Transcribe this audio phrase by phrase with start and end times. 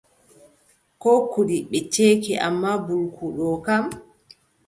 [1.01, 3.85] Koo kuɗi ɓe ceeki ammaa mbulku ɗoo kam,